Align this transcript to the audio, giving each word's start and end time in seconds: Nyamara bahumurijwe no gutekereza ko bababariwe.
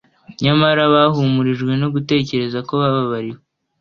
Nyamara 0.43 0.81
bahumurijwe 0.93 1.71
no 1.81 1.87
gutekereza 1.93 2.59
ko 2.67 2.71
bababariwe. 2.81 3.39